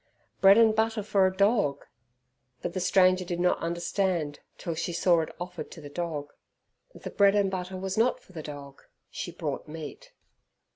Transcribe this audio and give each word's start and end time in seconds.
Bread 0.39 0.57
and 0.57 0.75
butter 0.75 1.03
for 1.03 1.27
a 1.27 1.37
dog! 1.37 1.85
but 2.63 2.73
the 2.73 2.79
stranger 2.79 3.23
did 3.23 3.39
not 3.39 3.59
understand 3.59 4.39
till 4.57 4.73
she 4.73 4.93
saw 4.93 5.21
it 5.21 5.29
offered 5.39 5.69
to 5.73 5.79
the 5.79 5.91
dog. 5.91 6.33
The 6.95 7.11
bread 7.11 7.35
and 7.35 7.51
butter 7.51 7.77
was 7.77 7.99
not 7.99 8.19
for 8.19 8.31
the 8.31 8.41
dog. 8.41 8.81
She 9.11 9.31
brought 9.31 9.67
meat. 9.67 10.11